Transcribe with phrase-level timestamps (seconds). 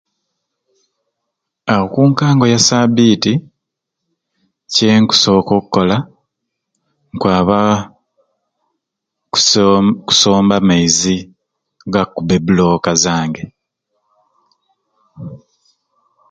[1.71, 3.33] Aa okunkango ya sabiiti
[4.73, 5.97] kyenkusooka okkola
[7.13, 7.59] nkwaba
[9.31, 9.77] kusoo
[10.07, 11.17] kusomba maizi
[11.93, 13.43] gakkubba bulooka zange.